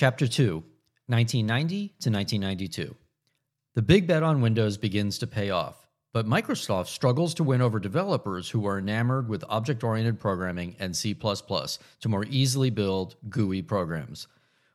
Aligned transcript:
Chapter 0.00 0.26
2 0.26 0.54
1990 1.08 1.88
to 2.00 2.10
1992. 2.10 2.96
The 3.74 3.82
big 3.82 4.06
bet 4.06 4.22
on 4.22 4.40
Windows 4.40 4.78
begins 4.78 5.18
to 5.18 5.26
pay 5.26 5.50
off, 5.50 5.86
but 6.14 6.26
Microsoft 6.26 6.86
struggles 6.86 7.34
to 7.34 7.44
win 7.44 7.60
over 7.60 7.78
developers 7.78 8.48
who 8.48 8.66
are 8.66 8.78
enamored 8.78 9.28
with 9.28 9.44
object 9.50 9.84
oriented 9.84 10.18
programming 10.18 10.74
and 10.78 10.96
C++ 10.96 11.12
to 11.12 12.08
more 12.08 12.24
easily 12.30 12.70
build 12.70 13.16
GUI 13.28 13.60
programs. 13.60 14.26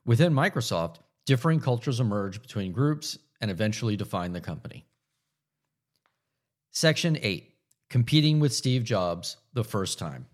Within 0.06 0.32
Microsoft, 0.32 0.98
differing 1.26 1.60
cultures 1.60 2.00
emerge 2.00 2.40
between 2.40 2.72
groups 2.72 3.18
and 3.42 3.50
eventually 3.50 3.98
define 3.98 4.32
the 4.32 4.42
company. 4.42 4.86
Section 6.70 7.18
8 7.20 7.52
Competing 7.90 8.40
with 8.40 8.54
Steve 8.54 8.84
Jobs 8.84 9.38
the 9.56 9.64
first 9.64 9.98
time. 9.98 10.28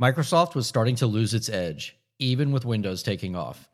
Microsoft 0.00 0.54
was 0.54 0.66
starting 0.66 0.96
to 0.96 1.06
lose 1.06 1.34
its 1.34 1.50
edge, 1.50 1.98
even 2.18 2.52
with 2.52 2.64
Windows 2.64 3.02
taking 3.02 3.36
off. 3.36 3.68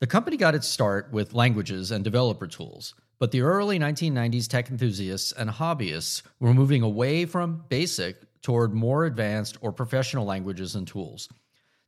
The 0.00 0.06
company 0.06 0.36
got 0.36 0.54
its 0.54 0.66
start 0.66 1.12
with 1.12 1.34
languages 1.34 1.90
and 1.90 2.02
developer 2.02 2.46
tools, 2.46 2.94
but 3.18 3.30
the 3.30 3.42
early 3.42 3.78
1990s 3.78 4.48
tech 4.48 4.68
enthusiasts 4.68 5.32
and 5.32 5.48
hobbyists 5.48 6.22
were 6.40 6.52
moving 6.52 6.82
away 6.82 7.24
from 7.24 7.64
basic 7.68 8.16
toward 8.42 8.74
more 8.74 9.04
advanced 9.04 9.56
or 9.60 9.72
professional 9.72 10.24
languages 10.24 10.74
and 10.74 10.88
tools. 10.88 11.28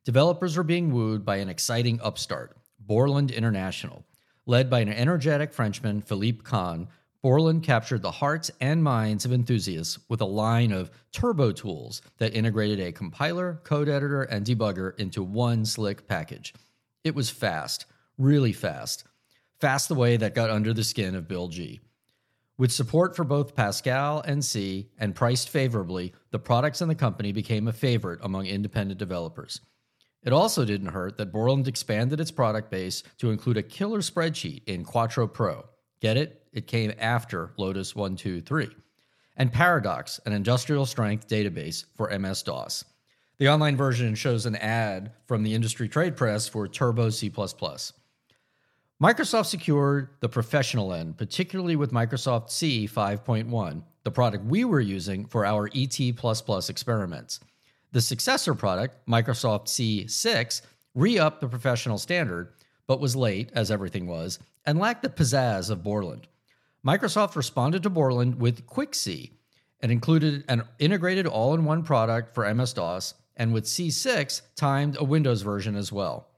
Developers 0.05 0.55
were 0.55 0.63
being 0.63 0.93
wooed 0.93 1.25
by 1.25 1.37
an 1.37 1.49
exciting 1.49 1.99
upstart, 2.01 2.55
Borland 2.79 3.31
International. 3.31 4.05
Led 4.45 4.69
by 4.69 4.79
an 4.79 4.89
energetic 4.89 5.51
Frenchman, 5.51 6.01
Philippe 6.01 6.43
Kahn, 6.43 6.87
Borland 7.25 7.63
captured 7.63 8.03
the 8.03 8.11
hearts 8.11 8.51
and 8.61 8.83
minds 8.83 9.25
of 9.25 9.33
enthusiasts 9.33 9.97
with 10.09 10.21
a 10.21 10.25
line 10.25 10.71
of 10.71 10.91
turbo 11.11 11.51
tools 11.51 12.03
that 12.19 12.35
integrated 12.35 12.79
a 12.79 12.91
compiler, 12.91 13.59
code 13.63 13.89
editor, 13.89 14.21
and 14.21 14.45
debugger 14.45 14.95
into 14.99 15.23
one 15.23 15.65
slick 15.65 16.07
package. 16.07 16.53
It 17.03 17.15
was 17.15 17.31
fast, 17.31 17.87
really 18.19 18.53
fast. 18.53 19.05
Fast 19.59 19.87
the 19.87 19.95
way 19.95 20.17
that 20.17 20.35
got 20.35 20.51
under 20.51 20.71
the 20.71 20.83
skin 20.83 21.15
of 21.15 21.27
Bill 21.27 21.47
G. 21.47 21.79
With 22.59 22.71
support 22.71 23.15
for 23.15 23.23
both 23.23 23.55
Pascal 23.55 24.21
and 24.21 24.45
C 24.45 24.91
and 24.99 25.15
priced 25.15 25.49
favorably, 25.49 26.13
the 26.29 26.37
products 26.37 26.83
in 26.83 26.89
the 26.89 26.93
company 26.93 27.31
became 27.31 27.67
a 27.67 27.73
favorite 27.73 28.19
among 28.21 28.45
independent 28.45 28.99
developers. 28.99 29.61
It 30.21 30.31
also 30.31 30.63
didn't 30.63 30.89
hurt 30.89 31.17
that 31.17 31.31
Borland 31.31 31.67
expanded 31.67 32.19
its 32.19 32.29
product 32.29 32.69
base 32.69 33.01
to 33.17 33.31
include 33.31 33.57
a 33.57 33.63
killer 33.63 34.01
spreadsheet 34.01 34.61
in 34.67 34.85
Quattro 34.85 35.25
Pro. 35.25 35.65
Get 36.01 36.17
it? 36.17 36.44
It 36.55 36.67
came 36.67 36.93
after 36.97 37.51
Lotus 37.57 37.95
123. 37.95 38.69
And 39.35 39.51
Paradox, 39.51 40.21
an 40.25 40.31
industrial 40.31 40.85
strength 40.85 41.27
database 41.27 41.83
for 41.95 42.17
MS 42.17 42.43
DOS. 42.43 42.85
The 43.37 43.49
online 43.49 43.75
version 43.75 44.15
shows 44.15 44.45
an 44.45 44.55
ad 44.55 45.11
from 45.25 45.43
the 45.43 45.53
industry 45.53 45.89
trade 45.89 46.15
press 46.15 46.47
for 46.47 46.69
Turbo 46.69 47.09
C. 47.09 47.29
Microsoft 47.29 47.91
secured 49.47 50.09
the 50.21 50.29
professional 50.29 50.93
end, 50.93 51.17
particularly 51.17 51.75
with 51.75 51.91
Microsoft 51.91 52.49
C 52.49 52.87
5.1, 52.87 53.83
the 54.05 54.11
product 54.11 54.45
we 54.45 54.63
were 54.63 54.79
using 54.79 55.25
for 55.25 55.45
our 55.45 55.69
ET 55.75 55.99
experiments. 56.69 57.41
The 57.91 57.99
successor 57.99 58.55
product, 58.55 59.05
Microsoft 59.05 59.67
C6, 59.67 60.61
re 60.93 61.19
upped 61.19 61.41
the 61.41 61.49
professional 61.49 61.97
standard, 61.97 62.53
but 62.87 63.01
was 63.01 63.17
late, 63.17 63.51
as 63.53 63.69
everything 63.69 64.07
was, 64.07 64.39
and 64.65 64.79
lacked 64.79 65.03
the 65.03 65.09
pizzazz 65.09 65.69
of 65.69 65.83
Borland. 65.83 66.29
Microsoft 66.85 67.35
responded 67.35 67.81
to 67.81 67.89
Borland 67.89 68.39
with 68.39 68.67
QuickC 68.67 69.31
and 69.79 69.91
included 69.91 70.45
an 70.47 70.63
integrated 70.77 71.25
all 71.25 71.55
in 71.55 71.65
one 71.65 71.81
product 71.81 72.35
for 72.35 72.53
MS 72.53 72.73
DOS, 72.73 73.15
and 73.35 73.53
with 73.53 73.65
C6, 73.65 74.41
timed 74.55 74.95
a 74.99 75.03
Windows 75.03 75.41
version 75.41 75.75
as 75.75 75.91
well. 75.91 76.29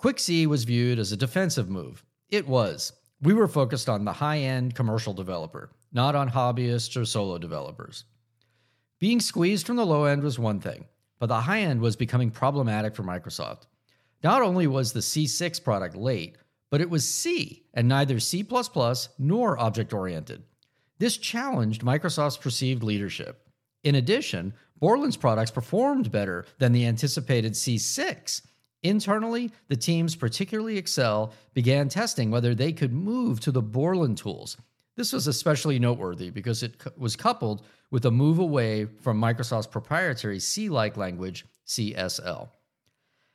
QuickC 0.00 0.46
was 0.46 0.64
viewed 0.64 0.98
as 0.98 1.12
a 1.12 1.16
defensive 1.18 1.68
move. 1.68 2.02
It 2.30 2.48
was. 2.48 2.92
We 3.20 3.34
were 3.34 3.46
focused 3.46 3.88
on 3.90 4.04
the 4.04 4.12
high 4.14 4.38
end 4.38 4.74
commercial 4.74 5.12
developer, 5.12 5.70
not 5.92 6.14
on 6.14 6.30
hobbyists 6.30 6.96
or 7.00 7.04
solo 7.04 7.36
developers. 7.36 8.04
Being 9.00 9.20
squeezed 9.20 9.66
from 9.66 9.76
the 9.76 9.86
low 9.86 10.04
end 10.04 10.22
was 10.22 10.38
one 10.38 10.60
thing, 10.60 10.86
but 11.18 11.26
the 11.26 11.42
high 11.42 11.60
end 11.60 11.80
was 11.80 11.94
becoming 11.94 12.30
problematic 12.30 12.96
for 12.96 13.02
Microsoft. 13.02 13.66
Not 14.22 14.40
only 14.40 14.66
was 14.66 14.92
the 14.92 15.00
C6 15.00 15.62
product 15.62 15.94
late, 15.94 16.38
but 16.74 16.80
it 16.80 16.90
was 16.90 17.08
C 17.08 17.62
and 17.72 17.86
neither 17.86 18.18
C++ 18.18 18.44
nor 19.16 19.58
object 19.60 19.92
oriented. 19.92 20.42
This 20.98 21.16
challenged 21.16 21.82
Microsoft's 21.82 22.36
perceived 22.36 22.82
leadership. 22.82 23.46
In 23.84 23.94
addition, 23.94 24.54
Borland's 24.80 25.16
products 25.16 25.52
performed 25.52 26.10
better 26.10 26.46
than 26.58 26.72
the 26.72 26.84
anticipated 26.84 27.52
C6. 27.52 28.42
Internally, 28.82 29.52
the 29.68 29.76
teams, 29.76 30.16
particularly 30.16 30.76
Excel, 30.76 31.32
began 31.52 31.88
testing 31.88 32.32
whether 32.32 32.56
they 32.56 32.72
could 32.72 32.92
move 32.92 33.38
to 33.38 33.52
the 33.52 33.62
Borland 33.62 34.18
tools. 34.18 34.56
This 34.96 35.12
was 35.12 35.28
especially 35.28 35.78
noteworthy 35.78 36.30
because 36.30 36.64
it 36.64 36.74
was 36.98 37.14
coupled 37.14 37.64
with 37.92 38.04
a 38.04 38.10
move 38.10 38.40
away 38.40 38.86
from 38.86 39.20
Microsoft's 39.20 39.68
proprietary 39.68 40.40
C 40.40 40.68
like 40.68 40.96
language, 40.96 41.44
CSL. 41.68 42.48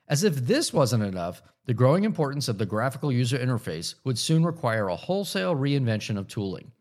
As 0.09 0.23
if 0.23 0.35
this 0.35 0.73
wasn't 0.73 1.03
enough, 1.03 1.43
the 1.65 1.73
growing 1.75 2.03
importance 2.03 2.47
of 2.47 2.57
the 2.57 2.65
graphical 2.65 3.11
user 3.11 3.37
interface 3.37 3.93
would 4.03 4.17
soon 4.17 4.43
require 4.43 4.87
a 4.87 4.95
wholesale 4.95 5.55
reinvention 5.55 6.17
of 6.17 6.27
tooling. 6.27 6.71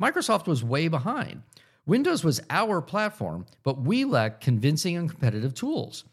Microsoft 0.00 0.46
was 0.46 0.62
way 0.62 0.88
behind. 0.88 1.42
Windows 1.86 2.22
was 2.22 2.42
our 2.50 2.82
platform, 2.82 3.46
but 3.62 3.80
we 3.80 4.04
lacked 4.04 4.42
convincing 4.42 4.96
and 4.96 5.08
competitive 5.08 5.54
tools. 5.54 6.04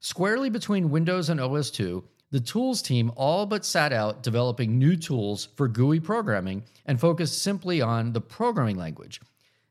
Squarely 0.00 0.50
between 0.50 0.90
Windows 0.90 1.28
and 1.28 1.38
OS2, 1.38 2.02
the 2.30 2.40
tools 2.40 2.82
team 2.82 3.12
all 3.16 3.46
but 3.46 3.64
sat 3.64 3.92
out 3.92 4.22
developing 4.22 4.76
new 4.76 4.96
tools 4.96 5.48
for 5.54 5.68
GUI 5.68 6.00
programming 6.00 6.64
and 6.86 7.00
focused 7.00 7.42
simply 7.42 7.80
on 7.80 8.12
the 8.12 8.20
programming 8.20 8.76
language. 8.76 9.20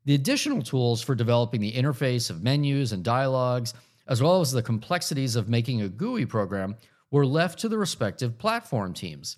The 0.05 0.15
additional 0.15 0.61
tools 0.61 1.01
for 1.01 1.15
developing 1.15 1.59
the 1.59 1.73
interface 1.73 2.29
of 2.29 2.41
menus 2.41 2.93
and 2.93 3.03
dialogues 3.03 3.73
as 4.07 4.21
well 4.21 4.41
as 4.41 4.51
the 4.51 4.61
complexities 4.61 5.35
of 5.35 5.49
making 5.49 5.81
a 5.81 5.89
GUI 5.89 6.25
program, 6.25 6.75
were 7.11 7.25
left 7.25 7.59
to 7.59 7.69
the 7.69 7.77
respective 7.77 8.37
platform 8.37 8.93
teams. 8.93 9.37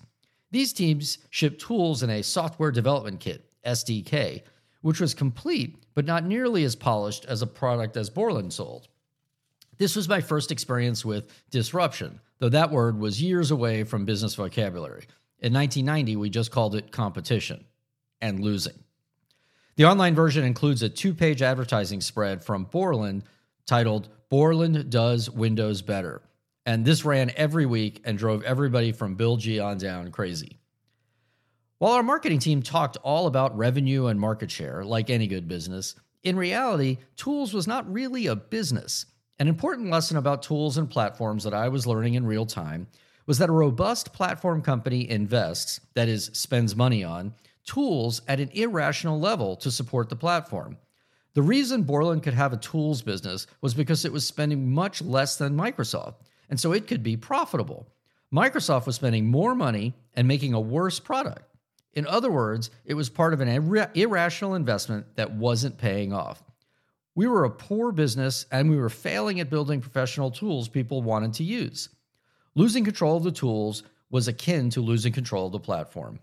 These 0.51 0.73
teams 0.73 1.19
shipped 1.29 1.61
tools 1.61 2.01
in 2.01 2.09
a 2.09 2.23
software 2.23 2.71
development 2.71 3.19
kit, 3.19 3.45
SDK, 3.65 4.41
which 4.81 4.99
was 4.99 5.13
complete 5.13 5.75
but 5.93 6.05
not 6.05 6.23
nearly 6.23 6.63
as 6.63 6.75
polished 6.75 7.25
as 7.25 7.41
a 7.41 7.47
product 7.47 7.97
as 7.97 8.09
Borland 8.09 8.53
sold. 8.53 8.87
This 9.77 9.95
was 9.95 10.09
my 10.09 10.21
first 10.21 10.51
experience 10.51 11.05
with 11.05 11.31
disruption, 11.51 12.19
though 12.39 12.49
that 12.49 12.71
word 12.71 12.97
was 12.97 13.21
years 13.21 13.51
away 13.51 13.83
from 13.83 14.05
business 14.05 14.35
vocabulary. 14.35 15.05
In 15.39 15.53
1990, 15.53 16.15
we 16.15 16.29
just 16.29 16.51
called 16.51 16.75
it 16.75 16.91
competition 16.91 17.65
and 18.21 18.39
losing. 18.39 18.83
The 19.77 19.85
online 19.85 20.15
version 20.15 20.43
includes 20.43 20.83
a 20.83 20.89
two 20.89 21.13
page 21.13 21.41
advertising 21.41 22.01
spread 22.01 22.43
from 22.43 22.65
Borland 22.65 23.23
titled 23.69 24.09
Borland 24.29 24.89
Does 24.89 25.29
Windows 25.29 25.83
Better. 25.83 26.23
And 26.65 26.83
this 26.83 27.05
ran 27.05 27.31
every 27.35 27.67
week 27.67 28.01
and 28.03 28.17
drove 28.17 28.41
everybody 28.41 28.91
from 28.91 29.13
Bill 29.13 29.37
G 29.37 29.59
on 29.59 29.77
down 29.77 30.09
crazy. 30.09 30.57
While 31.77 31.93
our 31.93 32.01
marketing 32.01 32.39
team 32.39 32.63
talked 32.63 32.97
all 33.03 33.27
about 33.27 33.55
revenue 33.55 34.07
and 34.07 34.19
market 34.19 34.49
share, 34.49 34.83
like 34.83 35.11
any 35.11 35.27
good 35.27 35.47
business, 35.47 35.93
in 36.23 36.35
reality, 36.35 36.97
tools 37.15 37.53
was 37.53 37.67
not 37.67 37.91
really 37.93 38.25
a 38.25 38.35
business. 38.35 39.05
An 39.37 39.47
important 39.47 39.91
lesson 39.91 40.17
about 40.17 40.41
tools 40.41 40.79
and 40.79 40.89
platforms 40.89 41.43
that 41.43 41.53
I 41.53 41.69
was 41.69 41.85
learning 41.85 42.15
in 42.15 42.25
real 42.25 42.47
time 42.47 42.87
was 43.27 43.37
that 43.37 43.49
a 43.49 43.53
robust 43.53 44.13
platform 44.13 44.63
company 44.63 45.07
invests, 45.07 45.79
that 45.93 46.09
is, 46.09 46.31
spends 46.33 46.75
money 46.75 47.03
on, 47.03 47.35
tools 47.65 48.23
at 48.27 48.39
an 48.39 48.49
irrational 48.49 49.19
level 49.19 49.55
to 49.57 49.69
support 49.69 50.09
the 50.09 50.15
platform. 50.15 50.75
The 51.33 51.41
reason 51.41 51.83
Borland 51.83 52.23
could 52.23 52.33
have 52.33 52.53
a 52.53 52.57
tools 52.57 53.01
business 53.01 53.47
was 53.61 53.73
because 53.73 54.03
it 54.03 54.11
was 54.11 54.25
spending 54.25 54.71
much 54.71 55.01
less 55.01 55.35
than 55.35 55.55
Microsoft, 55.55 56.15
and 56.49 56.59
so 56.59 56.71
it 56.71 56.87
could 56.87 57.03
be 57.03 57.17
profitable. 57.17 57.87
Microsoft 58.33 58.85
was 58.85 58.95
spending 58.95 59.27
more 59.27 59.55
money 59.55 59.93
and 60.13 60.27
making 60.27 60.53
a 60.53 60.59
worse 60.59 60.99
product. 60.99 61.43
In 61.93 62.05
other 62.07 62.31
words, 62.31 62.69
it 62.85 62.93
was 62.93 63.09
part 63.09 63.33
of 63.33 63.41
an 63.41 63.47
ir- 63.47 63.91
irrational 63.93 64.55
investment 64.55 65.15
that 65.15 65.31
wasn't 65.31 65.77
paying 65.77 66.13
off. 66.13 66.43
We 67.15 67.27
were 67.27 67.43
a 67.43 67.49
poor 67.49 67.91
business 67.91 68.45
and 68.51 68.69
we 68.69 68.77
were 68.77 68.89
failing 68.89 69.39
at 69.39 69.49
building 69.49 69.81
professional 69.81 70.31
tools 70.31 70.69
people 70.69 71.01
wanted 71.01 71.33
to 71.35 71.43
use. 71.43 71.89
Losing 72.55 72.83
control 72.85 73.17
of 73.17 73.23
the 73.23 73.31
tools 73.31 73.83
was 74.09 74.27
akin 74.27 74.69
to 74.71 74.81
losing 74.81 75.13
control 75.13 75.47
of 75.47 75.51
the 75.51 75.59
platform. 75.59 76.19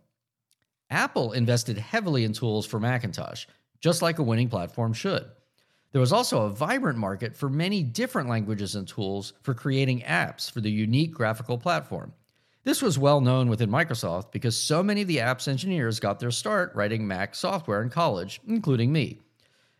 Apple 0.88 1.32
invested 1.32 1.76
heavily 1.76 2.25
in 2.25 2.32
tools 2.32 2.67
for 2.67 2.79
Macintosh, 2.79 3.47
just 3.81 4.02
like 4.02 4.19
a 4.19 4.23
winning 4.23 4.49
platform 4.49 4.93
should. 4.93 5.26
There 5.93 6.00
was 6.00 6.12
also 6.12 6.43
a 6.43 6.50
vibrant 6.50 6.99
market 6.99 7.34
for 7.34 7.49
many 7.49 7.82
different 7.82 8.28
languages 8.28 8.75
and 8.75 8.87
tools 8.87 9.32
for 9.43 9.55
creating 9.55 10.02
apps 10.02 10.50
for 10.50 10.61
the 10.61 10.70
unique 10.70 11.12
graphical 11.12 11.58
platform. 11.58 12.12
This 12.64 12.82
was 12.82 12.99
well 12.99 13.20
known 13.20 13.49
within 13.49 13.70
Microsoft 13.70 14.32
because 14.32 14.61
so 14.61 14.82
many 14.82 15.02
of 15.02 15.08
the 15.08 15.20
app's 15.20 15.46
engineers 15.46 16.00
got 16.00 16.19
their 16.19 16.32
start 16.32 16.75
writing 16.75 17.06
Mac 17.06 17.34
software 17.34 17.81
in 17.81 17.90
college, 17.90 18.40
including 18.46 18.93
me. 18.93 19.20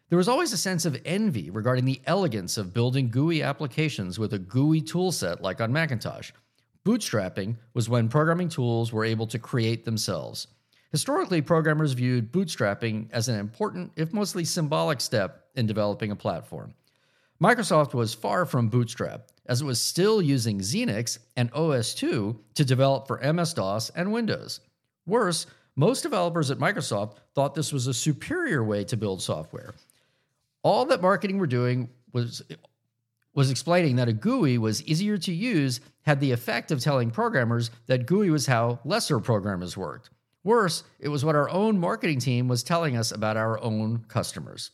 There 0.09 0.17
was 0.17 0.29
always 0.29 0.53
a 0.53 0.57
sense 0.57 0.85
of 0.85 1.01
envy 1.05 1.51
regarding 1.51 1.85
the 1.85 2.01
elegance 2.07 2.57
of 2.57 2.73
building 2.73 3.09
GUI 3.11 3.43
applications 3.43 4.21
with 4.21 4.33
a 4.35 4.39
GUI 4.39 4.81
toolset 4.81 5.41
like 5.41 5.61
on 5.61 5.73
Macintosh. 5.73 6.31
Bootstrapping 6.85 7.57
was 7.75 7.89
when 7.89 8.09
programming 8.09 8.49
tools 8.49 8.93
were 8.93 9.05
able 9.05 9.27
to 9.27 9.41
create 9.41 9.85
themselves. 9.85 10.47
Historically, 10.97 11.43
programmers 11.43 11.93
viewed 11.93 12.33
bootstrapping 12.33 13.07
as 13.13 13.29
an 13.29 13.39
important, 13.39 13.93
if 13.97 14.15
mostly 14.15 14.47
symbolic, 14.47 14.99
step 14.99 15.45
in 15.55 15.67
developing 15.67 16.11
a 16.11 16.17
platform. 16.17 16.73
Microsoft 17.39 17.93
was 17.93 18.15
far 18.15 18.47
from 18.47 18.71
Bootstrap, 18.71 19.31
as 19.45 19.61
it 19.61 19.67
was 19.67 19.79
still 19.79 20.23
using 20.23 20.59
Xenix 20.59 21.19
and 21.37 21.53
OS2 21.53 22.39
to 22.55 22.65
develop 22.65 23.07
for 23.07 23.21
MS 23.31 23.53
DOS 23.53 23.91
and 23.91 24.11
Windows. 24.11 24.61
Worse, 25.05 25.45
most 25.75 26.01
developers 26.01 26.51
at 26.51 26.57
Microsoft 26.57 27.19
thought 27.35 27.55
this 27.55 27.75
was 27.75 27.87
a 27.87 27.93
superior 27.93 28.65
way 28.65 28.83
to 28.85 28.97
build 28.97 29.21
software. 29.21 29.75
All 30.63 30.87
that 30.87 31.03
marketing 31.03 31.37
were 31.37 31.47
doing 31.47 31.91
was 32.15 32.41
was 33.35 33.51
explaining 33.51 33.97
that 33.97 34.09
a 34.09 34.15
GUI 34.15 34.57
was 34.57 34.83
easier 34.85 35.19
to 35.19 35.31
use 35.31 35.81
had 36.07 36.21
the 36.21 36.33
effect 36.33 36.71
of 36.71 36.81
telling 36.81 37.11
programmers 37.11 37.71
that 37.85 38.07
GUI 38.07 38.31
was 38.31 38.47
how 38.47 38.81
lesser 38.87 39.21
programmers 39.21 39.77
worked. 39.77 40.09
Worse, 40.47 40.85
it 41.01 41.09
was 41.09 41.25
what 41.25 41.35
our 41.35 41.51
own 41.51 41.81
marketing 41.81 42.21
team 42.21 42.47
was 42.47 42.63
telling 42.63 42.97
us 42.97 43.11
about 43.11 43.37
our 43.37 43.61
own 43.61 44.05
customers. 44.07 44.71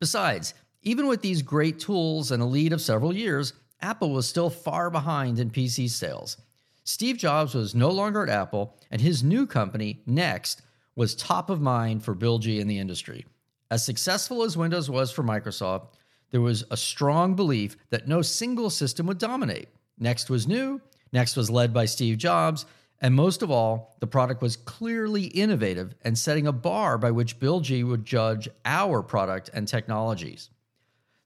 Besides, 0.00 0.54
even 0.82 1.06
with 1.06 1.22
these 1.22 1.40
great 1.40 1.78
tools 1.78 2.32
and 2.32 2.42
a 2.42 2.46
lead 2.46 2.72
of 2.72 2.80
several 2.80 3.14
years, 3.14 3.52
Apple 3.80 4.10
was 4.10 4.28
still 4.28 4.50
far 4.50 4.90
behind 4.90 5.38
in 5.38 5.50
PC 5.50 5.88
sales. 5.88 6.36
Steve 6.82 7.16
Jobs 7.16 7.54
was 7.54 7.76
no 7.76 7.90
longer 7.90 8.24
at 8.24 8.28
Apple, 8.28 8.76
and 8.90 9.00
his 9.00 9.22
new 9.22 9.46
company, 9.46 10.02
Next, 10.04 10.62
was 10.96 11.14
top 11.14 11.48
of 11.48 11.60
mind 11.60 12.02
for 12.02 12.12
Bill 12.12 12.40
G 12.40 12.58
in 12.58 12.66
the 12.66 12.80
industry. 12.80 13.26
As 13.70 13.84
successful 13.84 14.42
as 14.42 14.56
Windows 14.56 14.90
was 14.90 15.12
for 15.12 15.22
Microsoft, 15.22 15.90
there 16.32 16.40
was 16.40 16.64
a 16.72 16.76
strong 16.76 17.36
belief 17.36 17.76
that 17.90 18.08
no 18.08 18.20
single 18.20 18.68
system 18.68 19.06
would 19.06 19.18
dominate. 19.18 19.68
Next 19.96 20.28
was 20.28 20.48
new, 20.48 20.80
Next 21.12 21.36
was 21.36 21.48
led 21.48 21.72
by 21.72 21.84
Steve 21.84 22.18
Jobs, 22.18 22.66
and 23.04 23.14
most 23.14 23.42
of 23.42 23.50
all, 23.50 23.96
the 24.00 24.06
product 24.06 24.40
was 24.40 24.56
clearly 24.56 25.24
innovative 25.24 25.94
and 26.04 26.16
setting 26.16 26.46
a 26.46 26.52
bar 26.52 26.96
by 26.96 27.10
which 27.10 27.38
Bill 27.38 27.60
G 27.60 27.84
would 27.84 28.06
judge 28.06 28.48
our 28.64 29.02
product 29.02 29.50
and 29.52 29.68
technologies. 29.68 30.48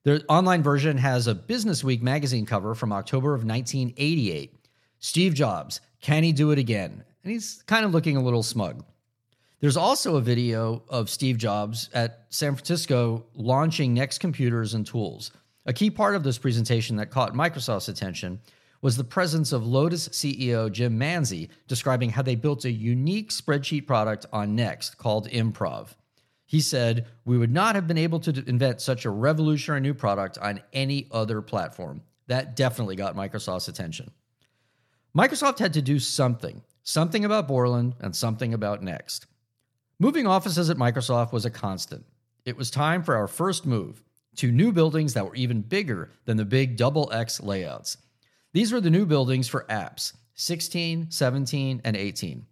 The 0.02 0.24
online 0.28 0.64
version 0.64 0.98
has 0.98 1.28
a 1.28 1.36
Business 1.36 1.84
Week 1.84 2.02
magazine 2.02 2.46
cover 2.46 2.74
from 2.74 2.92
October 2.92 3.32
of 3.32 3.44
1988. 3.44 4.56
Steve 4.98 5.34
Jobs, 5.34 5.80
can 6.00 6.24
he 6.24 6.32
do 6.32 6.50
it 6.50 6.58
again? 6.58 7.04
And 7.22 7.32
he's 7.32 7.62
kind 7.68 7.84
of 7.84 7.92
looking 7.92 8.16
a 8.16 8.22
little 8.24 8.42
smug. 8.42 8.84
There's 9.60 9.76
also 9.76 10.16
a 10.16 10.20
video 10.20 10.82
of 10.88 11.08
Steve 11.08 11.38
Jobs 11.38 11.90
at 11.94 12.24
San 12.30 12.56
Francisco 12.56 13.26
launching 13.34 13.94
Next 13.94 14.18
computers 14.18 14.74
and 14.74 14.84
tools. 14.84 15.30
A 15.64 15.72
key 15.72 15.90
part 15.90 16.16
of 16.16 16.24
this 16.24 16.38
presentation 16.38 16.96
that 16.96 17.12
caught 17.12 17.34
Microsoft's 17.34 17.88
attention 17.88 18.40
was 18.80 18.96
the 18.96 19.04
presence 19.04 19.52
of 19.52 19.66
Lotus 19.66 20.08
CEO 20.08 20.70
Jim 20.70 20.98
Manzi 20.98 21.48
describing 21.66 22.10
how 22.10 22.22
they 22.22 22.34
built 22.34 22.64
a 22.64 22.70
unique 22.70 23.30
spreadsheet 23.30 23.86
product 23.86 24.26
on 24.32 24.54
Next 24.54 24.98
called 24.98 25.28
Improv. 25.28 25.94
He 26.46 26.60
said, 26.60 27.06
We 27.24 27.38
would 27.38 27.52
not 27.52 27.74
have 27.74 27.86
been 27.86 27.98
able 27.98 28.20
to 28.20 28.44
invent 28.48 28.80
such 28.80 29.04
a 29.04 29.10
revolutionary 29.10 29.80
new 29.80 29.94
product 29.94 30.38
on 30.38 30.62
any 30.72 31.08
other 31.10 31.42
platform. 31.42 32.02
That 32.26 32.56
definitely 32.56 32.96
got 32.96 33.16
Microsoft's 33.16 33.68
attention. 33.68 34.10
Microsoft 35.16 35.58
had 35.58 35.74
to 35.74 35.82
do 35.82 35.98
something, 35.98 36.62
something 36.82 37.24
about 37.24 37.48
Borland 37.48 37.94
and 38.00 38.14
something 38.14 38.54
about 38.54 38.82
Next. 38.82 39.26
Moving 39.98 40.26
offices 40.26 40.70
at 40.70 40.76
Microsoft 40.76 41.32
was 41.32 41.44
a 41.44 41.50
constant. 41.50 42.06
It 42.44 42.56
was 42.56 42.70
time 42.70 43.02
for 43.02 43.16
our 43.16 43.26
first 43.26 43.66
move 43.66 44.04
to 44.36 44.52
new 44.52 44.72
buildings 44.72 45.14
that 45.14 45.26
were 45.26 45.34
even 45.34 45.60
bigger 45.60 46.10
than 46.24 46.36
the 46.36 46.44
big 46.44 46.76
double 46.76 47.10
X 47.12 47.42
layouts. 47.42 47.96
These 48.52 48.72
were 48.72 48.80
the 48.80 48.90
new 48.90 49.06
buildings 49.06 49.48
for 49.48 49.66
apps 49.68 50.14
16, 50.34 51.10
17, 51.10 51.80
and 51.84 51.96
18. 51.96 52.46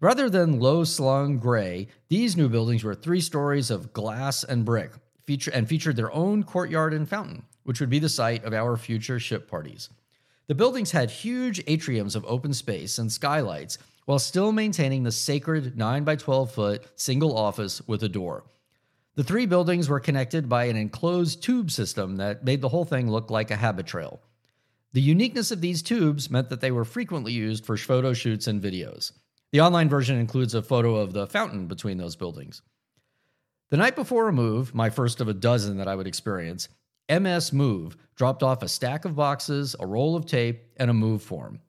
Rather 0.00 0.30
than 0.30 0.60
low 0.60 0.84
slung 0.84 1.38
gray, 1.38 1.88
these 2.08 2.36
new 2.36 2.48
buildings 2.48 2.84
were 2.84 2.94
three 2.94 3.20
stories 3.20 3.70
of 3.70 3.92
glass 3.92 4.44
and 4.44 4.64
brick 4.64 4.92
feature, 5.30 5.52
and 5.52 5.68
featured 5.68 5.94
their 5.94 6.12
own 6.12 6.42
courtyard 6.42 6.92
and 6.92 7.08
fountain, 7.08 7.44
which 7.62 7.78
would 7.78 7.88
be 7.88 8.00
the 8.00 8.08
site 8.08 8.42
of 8.44 8.52
our 8.52 8.76
future 8.76 9.20
ship 9.20 9.48
parties. 9.48 9.88
The 10.48 10.56
buildings 10.56 10.90
had 10.90 11.10
huge 11.10 11.64
atriums 11.66 12.16
of 12.16 12.24
open 12.24 12.52
space 12.52 12.98
and 12.98 13.12
skylights 13.12 13.78
while 14.06 14.18
still 14.18 14.50
maintaining 14.50 15.04
the 15.04 15.12
sacred 15.12 15.76
9 15.78 16.02
by 16.02 16.16
12 16.16 16.50
foot 16.50 16.86
single 16.96 17.36
office 17.36 17.80
with 17.86 18.02
a 18.02 18.08
door. 18.08 18.42
The 19.14 19.22
three 19.22 19.46
buildings 19.46 19.88
were 19.88 20.00
connected 20.00 20.48
by 20.48 20.64
an 20.64 20.76
enclosed 20.76 21.44
tube 21.44 21.70
system 21.70 22.16
that 22.16 22.44
made 22.44 22.60
the 22.60 22.68
whole 22.68 22.84
thing 22.84 23.08
look 23.08 23.30
like 23.30 23.52
a 23.52 23.56
Habitrail. 23.56 24.18
The 24.92 25.00
uniqueness 25.00 25.50
of 25.50 25.60
these 25.60 25.82
tubes 25.82 26.30
meant 26.30 26.48
that 26.48 26.60
they 26.60 26.72
were 26.72 26.84
frequently 26.84 27.32
used 27.32 27.64
for 27.64 27.76
photo 27.76 28.12
shoots 28.12 28.46
and 28.48 28.60
videos. 28.60 29.12
The 29.52 29.60
online 29.60 29.88
version 29.88 30.16
includes 30.16 30.54
a 30.54 30.62
photo 30.62 30.96
of 30.96 31.12
the 31.12 31.26
fountain 31.26 31.66
between 31.66 31.98
those 31.98 32.16
buildings. 32.16 32.62
The 33.70 33.76
night 33.76 33.94
before 33.94 34.28
a 34.28 34.32
move, 34.32 34.74
my 34.74 34.90
first 34.90 35.20
of 35.20 35.28
a 35.28 35.34
dozen 35.34 35.76
that 35.76 35.86
I 35.86 35.94
would 35.94 36.08
experience, 36.08 36.68
MS 37.08 37.52
Move 37.52 37.96
dropped 38.16 38.42
off 38.42 38.62
a 38.62 38.68
stack 38.68 39.04
of 39.04 39.16
boxes, 39.16 39.76
a 39.78 39.86
roll 39.86 40.16
of 40.16 40.26
tape, 40.26 40.62
and 40.76 40.90
a 40.90 40.94
move 40.94 41.22
form. 41.22 41.60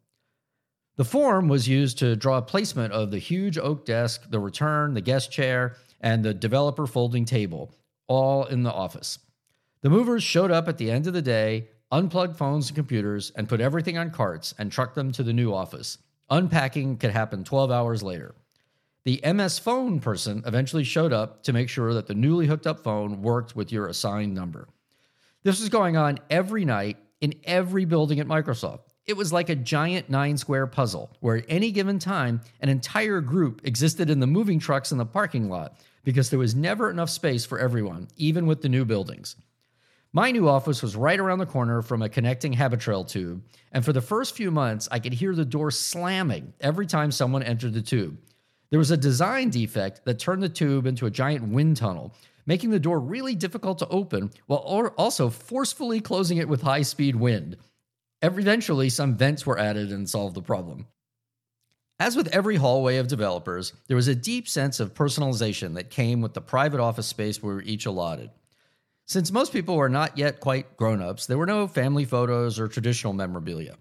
The 0.97 1.05
form 1.05 1.47
was 1.47 1.67
used 1.67 1.97
to 1.99 2.15
draw 2.15 2.37
a 2.37 2.43
placement 2.43 2.93
of 2.93 3.11
the 3.11 3.17
huge 3.17 3.57
oak 3.57 3.85
desk, 3.85 4.29
the 4.29 4.39
return, 4.39 4.93
the 4.93 5.01
guest 5.01 5.31
chair, 5.31 5.77
and 5.99 6.23
the 6.23 6.33
developer 6.33 6.85
folding 6.85 7.25
table, 7.25 7.73
all 8.07 8.45
in 8.45 8.63
the 8.63 8.71
office. 8.73 9.17
The 9.81 9.89
movers 9.89 10.21
showed 10.21 10.51
up 10.51 10.67
at 10.67 10.77
the 10.77 10.91
end 10.91 11.07
of 11.07 11.13
the 11.13 11.21
day, 11.21 11.69
unplugged 11.91 12.37
phones 12.37 12.67
and 12.67 12.75
computers, 12.75 13.31
and 13.35 13.49
put 13.49 13.61
everything 13.61 13.97
on 13.97 14.11
carts 14.11 14.53
and 14.57 14.71
truck 14.71 14.93
them 14.93 15.11
to 15.11 15.23
the 15.23 15.33
new 15.33 15.53
office. 15.53 15.97
Unpacking 16.29 16.97
could 16.97 17.11
happen 17.11 17.43
12 17.43 17.71
hours 17.71 18.01
later. 18.01 18.35
The 19.03 19.21
MS 19.33 19.57
phone 19.57 19.99
person 19.99 20.43
eventually 20.45 20.83
showed 20.83 21.11
up 21.11 21.43
to 21.43 21.53
make 21.53 21.69
sure 21.69 21.93
that 21.93 22.07
the 22.07 22.13
newly 22.13 22.45
hooked 22.45 22.67
up 22.67 22.83
phone 22.83 23.21
worked 23.21 23.55
with 23.55 23.71
your 23.71 23.87
assigned 23.87 24.35
number. 24.35 24.67
This 25.43 25.59
was 25.59 25.69
going 25.69 25.97
on 25.97 26.19
every 26.29 26.65
night 26.65 26.97
in 27.19 27.33
every 27.43 27.85
building 27.85 28.19
at 28.19 28.27
Microsoft. 28.27 28.81
It 29.07 29.17
was 29.17 29.33
like 29.33 29.49
a 29.49 29.55
giant 29.55 30.09
nine 30.09 30.37
square 30.37 30.67
puzzle 30.67 31.17
where 31.19 31.37
at 31.37 31.45
any 31.49 31.71
given 31.71 31.97
time, 31.97 32.41
an 32.59 32.69
entire 32.69 33.21
group 33.21 33.61
existed 33.65 34.11
in 34.11 34.19
the 34.19 34.27
moving 34.27 34.59
trucks 34.59 34.91
in 34.91 34.99
the 34.99 35.05
parking 35.05 35.49
lot 35.49 35.77
because 36.03 36.29
there 36.29 36.39
was 36.39 36.53
never 36.53 36.89
enough 36.89 37.09
space 37.09 37.43
for 37.43 37.57
everyone, 37.57 38.07
even 38.17 38.45
with 38.45 38.61
the 38.61 38.69
new 38.69 38.85
buildings. 38.85 39.35
My 40.13 40.31
new 40.31 40.49
office 40.49 40.81
was 40.81 40.97
right 40.97 41.19
around 41.19 41.39
the 41.39 41.45
corner 41.45 41.81
from 41.81 42.01
a 42.01 42.09
connecting 42.09 42.53
Habitrail 42.53 43.07
tube, 43.07 43.43
and 43.71 43.85
for 43.85 43.93
the 43.93 44.01
first 44.01 44.35
few 44.35 44.51
months, 44.51 44.89
I 44.91 44.99
could 44.99 45.13
hear 45.13 45.33
the 45.33 45.45
door 45.45 45.71
slamming 45.71 46.53
every 46.59 46.85
time 46.85 47.11
someone 47.11 47.43
entered 47.43 47.73
the 47.73 47.81
tube. 47.81 48.17
There 48.71 48.79
was 48.79 48.91
a 48.91 48.97
design 48.97 49.51
defect 49.51 50.03
that 50.03 50.19
turned 50.19 50.43
the 50.43 50.49
tube 50.49 50.85
into 50.85 51.05
a 51.05 51.11
giant 51.11 51.47
wind 51.47 51.77
tunnel, 51.77 52.13
making 52.45 52.71
the 52.71 52.79
door 52.79 52.99
really 52.99 53.35
difficult 53.35 53.79
to 53.79 53.87
open 53.87 54.31
while 54.47 54.59
also 54.97 55.29
forcefully 55.29 56.01
closing 56.01 56.39
it 56.39 56.49
with 56.49 56.61
high 56.61 56.81
speed 56.81 57.15
wind. 57.15 57.55
Eventually, 58.21 58.89
some 58.89 59.15
vents 59.15 59.45
were 59.45 59.57
added 59.57 59.93
and 59.93 60.09
solved 60.09 60.35
the 60.35 60.41
problem. 60.41 60.87
As 62.01 62.17
with 62.17 62.35
every 62.35 62.57
hallway 62.57 62.97
of 62.97 63.07
developers, 63.07 63.71
there 63.87 63.95
was 63.95 64.09
a 64.09 64.15
deep 64.15 64.49
sense 64.49 64.81
of 64.81 64.93
personalization 64.93 65.75
that 65.75 65.89
came 65.89 66.19
with 66.19 66.33
the 66.33 66.41
private 66.41 66.81
office 66.81 67.07
space 67.07 67.41
we 67.41 67.53
were 67.53 67.61
each 67.61 67.85
allotted. 67.85 68.31
Since 69.11 69.33
most 69.33 69.51
people 69.51 69.75
were 69.75 69.89
not 69.89 70.17
yet 70.17 70.39
quite 70.39 70.77
grown 70.77 71.01
ups, 71.01 71.25
there 71.25 71.37
were 71.37 71.45
no 71.45 71.67
family 71.67 72.05
photos 72.05 72.57
or 72.57 72.69
traditional 72.69 73.11
memorabilia. 73.11 73.75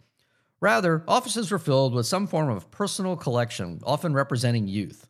Rather, 0.58 1.04
offices 1.06 1.52
were 1.52 1.60
filled 1.60 1.94
with 1.94 2.06
some 2.06 2.26
form 2.26 2.50
of 2.50 2.68
personal 2.72 3.14
collection, 3.14 3.78
often 3.84 4.12
representing 4.12 4.66
youth. 4.66 5.06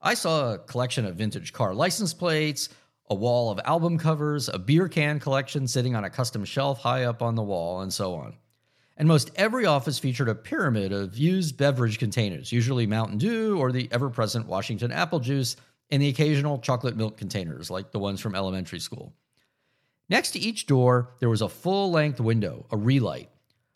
I 0.00 0.14
saw 0.14 0.54
a 0.54 0.58
collection 0.58 1.04
of 1.04 1.16
vintage 1.16 1.52
car 1.52 1.74
license 1.74 2.14
plates, 2.14 2.70
a 3.10 3.14
wall 3.14 3.50
of 3.50 3.60
album 3.66 3.98
covers, 3.98 4.48
a 4.48 4.58
beer 4.58 4.88
can 4.88 5.20
collection 5.20 5.68
sitting 5.68 5.94
on 5.94 6.02
a 6.02 6.08
custom 6.08 6.46
shelf 6.46 6.78
high 6.78 7.04
up 7.04 7.20
on 7.20 7.34
the 7.34 7.42
wall, 7.42 7.82
and 7.82 7.92
so 7.92 8.14
on 8.14 8.38
and 8.96 9.06
most 9.06 9.30
every 9.36 9.66
office 9.66 9.98
featured 9.98 10.30
a 10.30 10.34
pyramid 10.34 10.92
of 10.92 11.18
used 11.18 11.58
beverage 11.58 11.98
containers, 11.98 12.50
usually 12.50 12.86
Mountain 12.86 13.18
Dew 13.18 13.58
or 13.58 13.70
the 13.70 13.86
ever 13.92 14.08
present 14.08 14.46
Washington 14.46 14.90
apple 14.90 15.20
juice, 15.20 15.56
and 15.90 16.00
the 16.00 16.08
occasional 16.08 16.58
chocolate 16.58 16.96
milk 16.96 17.18
containers 17.18 17.70
like 17.70 17.92
the 17.92 17.98
ones 17.98 18.18
from 18.18 18.34
elementary 18.34 18.80
school. 18.80 19.12
Next 20.10 20.30
to 20.30 20.38
each 20.38 20.66
door, 20.66 21.10
there 21.20 21.28
was 21.28 21.42
a 21.42 21.48
full 21.50 21.90
length 21.90 22.18
window, 22.18 22.64
a 22.70 22.76
relight, 22.78 23.28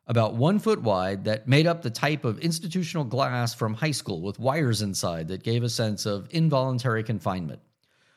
about 0.06 0.34
one 0.34 0.58
foot 0.58 0.80
wide, 0.80 1.24
that 1.24 1.46
made 1.46 1.66
up 1.66 1.82
the 1.82 1.90
type 1.90 2.24
of 2.24 2.38
institutional 2.38 3.04
glass 3.04 3.52
from 3.52 3.74
high 3.74 3.90
school 3.90 4.22
with 4.22 4.38
wires 4.38 4.80
inside 4.80 5.28
that 5.28 5.42
gave 5.42 5.62
a 5.62 5.68
sense 5.68 6.06
of 6.06 6.28
involuntary 6.30 7.04
confinement. 7.04 7.60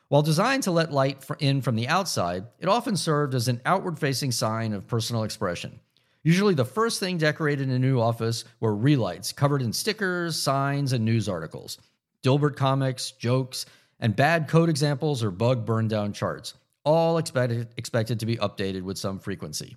While 0.07 0.21
designed 0.21 0.63
to 0.63 0.71
let 0.71 0.93
light 0.93 1.25
in 1.39 1.61
from 1.61 1.75
the 1.75 1.89
outside, 1.89 2.45
it 2.59 2.69
often 2.69 2.95
served 2.95 3.35
as 3.35 3.49
an 3.49 3.59
outward 3.65 3.99
facing 3.99 4.31
sign 4.31 4.71
of 4.71 4.87
personal 4.87 5.23
expression. 5.23 5.79
Usually, 6.23 6.53
the 6.53 6.63
first 6.63 7.01
thing 7.01 7.17
decorated 7.17 7.67
in 7.67 7.75
a 7.75 7.79
new 7.79 7.99
office 7.99 8.45
were 8.59 8.75
relights 8.75 9.33
covered 9.33 9.61
in 9.61 9.73
stickers, 9.73 10.41
signs, 10.41 10.93
and 10.93 11.03
news 11.03 11.27
articles, 11.27 11.79
Dilbert 12.23 12.55
comics, 12.55 13.11
jokes, 13.11 13.65
and 13.99 14.15
bad 14.15 14.47
code 14.47 14.69
examples 14.69 15.23
or 15.23 15.31
bug 15.31 15.65
burn 15.65 15.87
down 15.87 16.13
charts, 16.13 16.53
all 16.85 17.17
expected, 17.17 17.67
expected 17.75 18.19
to 18.21 18.25
be 18.25 18.37
updated 18.37 18.83
with 18.83 18.97
some 18.97 19.19
frequency. 19.19 19.75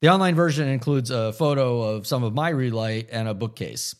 The 0.00 0.08
online 0.08 0.34
version 0.34 0.66
includes 0.66 1.10
a 1.10 1.32
photo 1.32 1.82
of 1.82 2.06
some 2.06 2.24
of 2.24 2.34
my 2.34 2.48
relight 2.48 3.08
and 3.12 3.28
a 3.28 3.34
bookcase. 3.34 3.94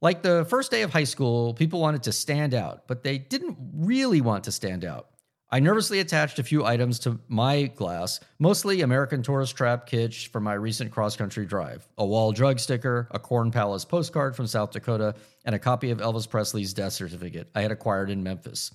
Like 0.00 0.22
the 0.22 0.46
first 0.48 0.70
day 0.70 0.82
of 0.82 0.92
high 0.92 1.04
school, 1.04 1.54
people 1.54 1.80
wanted 1.80 2.04
to 2.04 2.12
stand 2.12 2.54
out, 2.54 2.88
but 2.88 3.02
they 3.02 3.18
didn't 3.18 3.56
really 3.74 4.20
want 4.20 4.44
to 4.44 4.52
stand 4.52 4.84
out. 4.84 5.08
I 5.50 5.60
nervously 5.60 6.00
attached 6.00 6.38
a 6.38 6.42
few 6.42 6.64
items 6.64 6.98
to 7.00 7.20
my 7.28 7.64
glass, 7.64 8.20
mostly 8.38 8.80
American 8.80 9.22
Tourist 9.22 9.54
Trap 9.54 9.88
kitsch 9.88 10.28
from 10.28 10.44
my 10.44 10.54
recent 10.54 10.90
cross 10.90 11.14
country 11.14 11.44
drive, 11.44 11.86
a 11.98 12.06
wall 12.06 12.32
drug 12.32 12.58
sticker, 12.58 13.06
a 13.10 13.18
Corn 13.18 13.50
Palace 13.50 13.84
postcard 13.84 14.34
from 14.34 14.46
South 14.46 14.70
Dakota, 14.70 15.14
and 15.44 15.54
a 15.54 15.58
copy 15.58 15.90
of 15.90 15.98
Elvis 15.98 16.28
Presley's 16.28 16.72
death 16.72 16.94
certificate 16.94 17.50
I 17.54 17.60
had 17.60 17.70
acquired 17.70 18.08
in 18.08 18.22
Memphis. 18.22 18.72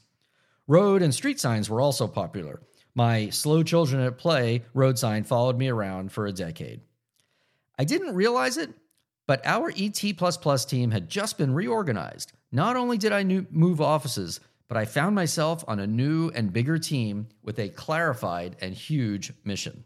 Road 0.69 1.01
and 1.01 1.15
street 1.15 1.39
signs 1.39 1.69
were 1.69 1.79
also 1.79 2.07
popular. 2.07 2.62
My 2.93 3.29
Slow 3.29 3.63
Children 3.63 4.01
at 4.01 4.17
Play 4.17 4.65
road 4.74 5.00
sign 5.00 5.24
followed 5.24 5.57
me 5.57 5.69
around 5.69 6.12
for 6.12 6.27
a 6.27 6.33
decade. 6.33 6.81
I 7.79 7.86
didn't 7.86 8.15
realize 8.15 8.57
it, 8.57 8.71
but 9.27 9.45
our 9.45 9.71
ET 9.77 9.93
team 9.93 10.91
had 10.91 11.07
just 11.07 11.38
been 11.38 11.53
reorganized. 11.53 12.33
Not 12.51 12.75
only 12.75 12.97
did 12.97 13.13
I 13.13 13.24
move 13.24 13.79
offices, 13.79 14.41
but 14.67 14.75
I 14.75 14.83
found 14.83 15.15
myself 15.15 15.63
on 15.69 15.79
a 15.79 15.88
new 15.88 16.31
and 16.36 16.51
bigger 16.51 16.77
team 16.77 17.29
with 17.43 17.59
a 17.59 17.69
clarified 17.69 18.57
and 18.59 18.74
huge 18.74 19.31
mission. 19.45 19.86